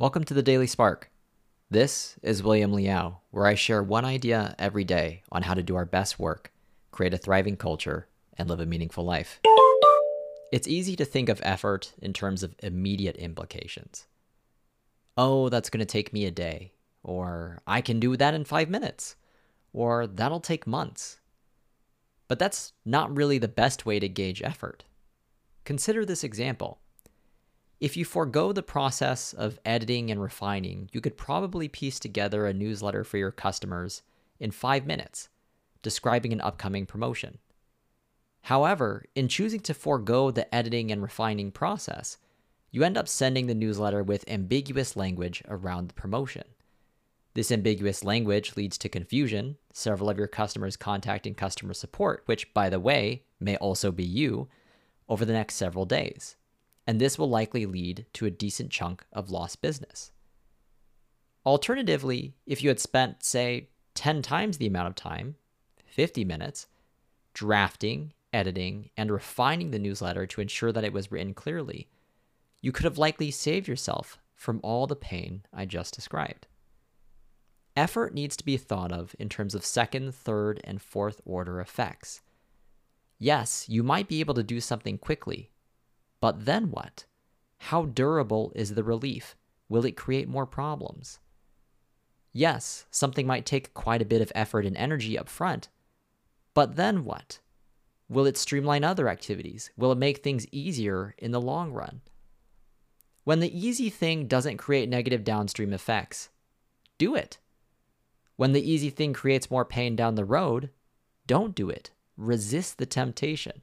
Welcome 0.00 0.22
to 0.26 0.34
the 0.34 0.44
Daily 0.44 0.68
Spark. 0.68 1.10
This 1.72 2.20
is 2.22 2.40
William 2.40 2.72
Liao, 2.72 3.18
where 3.32 3.46
I 3.46 3.56
share 3.56 3.82
one 3.82 4.04
idea 4.04 4.54
every 4.56 4.84
day 4.84 5.24
on 5.32 5.42
how 5.42 5.54
to 5.54 5.62
do 5.64 5.74
our 5.74 5.84
best 5.84 6.20
work, 6.20 6.52
create 6.92 7.14
a 7.14 7.18
thriving 7.18 7.56
culture, 7.56 8.06
and 8.36 8.48
live 8.48 8.60
a 8.60 8.64
meaningful 8.64 9.04
life. 9.04 9.40
It's 10.52 10.68
easy 10.68 10.94
to 10.94 11.04
think 11.04 11.28
of 11.28 11.40
effort 11.42 11.94
in 12.00 12.12
terms 12.12 12.44
of 12.44 12.54
immediate 12.62 13.16
implications. 13.16 14.06
Oh, 15.16 15.48
that's 15.48 15.68
going 15.68 15.80
to 15.80 15.84
take 15.84 16.12
me 16.12 16.26
a 16.26 16.30
day, 16.30 16.74
or 17.02 17.60
I 17.66 17.80
can 17.80 17.98
do 17.98 18.16
that 18.16 18.34
in 18.34 18.44
five 18.44 18.70
minutes, 18.70 19.16
or 19.72 20.06
that'll 20.06 20.38
take 20.38 20.64
months. 20.64 21.18
But 22.28 22.38
that's 22.38 22.72
not 22.84 23.16
really 23.16 23.38
the 23.38 23.48
best 23.48 23.84
way 23.84 23.98
to 23.98 24.08
gauge 24.08 24.44
effort. 24.44 24.84
Consider 25.64 26.04
this 26.04 26.22
example. 26.22 26.78
If 27.80 27.96
you 27.96 28.04
forego 28.04 28.52
the 28.52 28.62
process 28.62 29.32
of 29.32 29.60
editing 29.64 30.10
and 30.10 30.20
refining, 30.20 30.90
you 30.92 31.00
could 31.00 31.16
probably 31.16 31.68
piece 31.68 32.00
together 32.00 32.44
a 32.44 32.52
newsletter 32.52 33.04
for 33.04 33.18
your 33.18 33.30
customers 33.30 34.02
in 34.40 34.50
five 34.50 34.84
minutes, 34.84 35.28
describing 35.80 36.32
an 36.32 36.40
upcoming 36.40 36.86
promotion. 36.86 37.38
However, 38.42 39.04
in 39.14 39.28
choosing 39.28 39.60
to 39.60 39.74
forego 39.74 40.32
the 40.32 40.52
editing 40.52 40.90
and 40.90 41.00
refining 41.00 41.52
process, 41.52 42.18
you 42.72 42.82
end 42.82 42.96
up 42.96 43.06
sending 43.06 43.46
the 43.46 43.54
newsletter 43.54 44.02
with 44.02 44.28
ambiguous 44.28 44.96
language 44.96 45.44
around 45.46 45.88
the 45.88 45.94
promotion. 45.94 46.44
This 47.34 47.52
ambiguous 47.52 48.02
language 48.02 48.56
leads 48.56 48.76
to 48.78 48.88
confusion, 48.88 49.56
several 49.72 50.10
of 50.10 50.18
your 50.18 50.26
customers 50.26 50.76
contacting 50.76 51.36
customer 51.36 51.74
support, 51.74 52.24
which, 52.26 52.52
by 52.52 52.70
the 52.70 52.80
way, 52.80 53.22
may 53.38 53.56
also 53.58 53.92
be 53.92 54.04
you, 54.04 54.48
over 55.08 55.24
the 55.24 55.32
next 55.32 55.54
several 55.54 55.84
days 55.84 56.34
and 56.88 56.98
this 56.98 57.18
will 57.18 57.28
likely 57.28 57.66
lead 57.66 58.06
to 58.14 58.24
a 58.24 58.30
decent 58.30 58.70
chunk 58.70 59.04
of 59.12 59.30
lost 59.30 59.60
business. 59.60 60.10
Alternatively, 61.44 62.34
if 62.46 62.62
you 62.62 62.70
had 62.70 62.80
spent, 62.80 63.22
say, 63.22 63.68
10 63.94 64.22
times 64.22 64.56
the 64.56 64.66
amount 64.66 64.88
of 64.88 64.94
time, 64.94 65.36
50 65.84 66.24
minutes, 66.24 66.66
drafting, 67.34 68.14
editing, 68.32 68.88
and 68.96 69.12
refining 69.12 69.70
the 69.70 69.78
newsletter 69.78 70.26
to 70.26 70.40
ensure 70.40 70.72
that 70.72 70.82
it 70.82 70.94
was 70.94 71.12
written 71.12 71.34
clearly, 71.34 71.88
you 72.62 72.72
could 72.72 72.84
have 72.84 72.96
likely 72.96 73.30
saved 73.30 73.68
yourself 73.68 74.18
from 74.34 74.58
all 74.62 74.86
the 74.86 74.96
pain 74.96 75.42
I 75.52 75.66
just 75.66 75.94
described. 75.94 76.46
Effort 77.76 78.14
needs 78.14 78.34
to 78.38 78.44
be 78.46 78.56
thought 78.56 78.92
of 78.92 79.14
in 79.18 79.28
terms 79.28 79.54
of 79.54 79.62
second, 79.62 80.14
third, 80.14 80.58
and 80.64 80.80
fourth 80.80 81.20
order 81.26 81.60
effects. 81.60 82.22
Yes, 83.18 83.68
you 83.68 83.82
might 83.82 84.08
be 84.08 84.20
able 84.20 84.34
to 84.34 84.42
do 84.42 84.58
something 84.58 84.96
quickly, 84.96 85.50
but 86.20 86.44
then 86.44 86.70
what? 86.70 87.04
How 87.58 87.86
durable 87.86 88.52
is 88.54 88.74
the 88.74 88.84
relief? 88.84 89.36
Will 89.68 89.84
it 89.84 89.96
create 89.96 90.28
more 90.28 90.46
problems? 90.46 91.18
Yes, 92.32 92.86
something 92.90 93.26
might 93.26 93.46
take 93.46 93.74
quite 93.74 94.02
a 94.02 94.06
bit 94.06 94.22
of 94.22 94.32
effort 94.34 94.64
and 94.64 94.76
energy 94.76 95.18
up 95.18 95.28
front, 95.28 95.68
but 96.54 96.76
then 96.76 97.04
what? 97.04 97.40
Will 98.08 98.26
it 98.26 98.36
streamline 98.36 98.84
other 98.84 99.08
activities? 99.08 99.70
Will 99.76 99.92
it 99.92 99.98
make 99.98 100.18
things 100.18 100.46
easier 100.50 101.14
in 101.18 101.30
the 101.30 101.40
long 101.40 101.72
run? 101.72 102.00
When 103.24 103.40
the 103.40 103.66
easy 103.66 103.90
thing 103.90 104.26
doesn't 104.26 104.56
create 104.56 104.88
negative 104.88 105.24
downstream 105.24 105.72
effects, 105.74 106.30
do 106.96 107.14
it. 107.14 107.38
When 108.36 108.52
the 108.52 108.70
easy 108.70 108.88
thing 108.88 109.12
creates 109.12 109.50
more 109.50 109.64
pain 109.64 109.96
down 109.96 110.14
the 110.14 110.24
road, 110.24 110.70
don't 111.26 111.54
do 111.54 111.68
it. 111.68 111.90
Resist 112.16 112.78
the 112.78 112.86
temptation. 112.86 113.62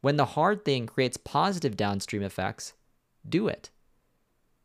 When 0.00 0.16
the 0.16 0.24
hard 0.24 0.64
thing 0.64 0.86
creates 0.86 1.16
positive 1.16 1.76
downstream 1.76 2.22
effects, 2.22 2.74
do 3.28 3.48
it. 3.48 3.70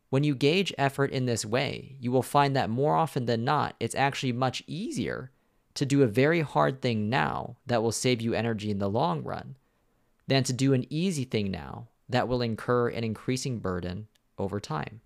When 0.10 0.24
you 0.24 0.36
gauge 0.36 0.74
effort 0.78 1.12
in 1.12 1.26
this 1.26 1.44
way, 1.44 1.96
you 2.00 2.12
will 2.12 2.22
find 2.22 2.56
that 2.56 2.70
more 2.70 2.96
often 2.96 3.26
than 3.26 3.44
not, 3.44 3.76
it's 3.80 3.96
actually 3.96 4.32
much 4.32 4.62
easier 4.68 5.32
to 5.74 5.86
do 5.88 6.04
a 6.04 6.08
very 6.08 6.42
hard 6.42 6.82
thing 6.82 7.10
now 7.10 7.58
that 7.66 7.82
will 7.82 7.92
save 7.92 8.22
you 8.22 8.36
energy 8.36 8.70
in 8.70 8.78
the 8.78 8.90
long 8.90 9.24
run 9.24 9.58
than 10.28 10.44
to 10.44 10.54
do 10.54 10.74
an 10.74 10.86
easy 10.92 11.24
thing 11.24 11.50
now 11.50 11.90
that 12.08 12.28
will 12.28 12.42
incur 12.42 12.90
an 12.90 13.04
increasing 13.04 13.60
burden 13.60 14.08
over 14.38 14.60
time. 14.60 15.02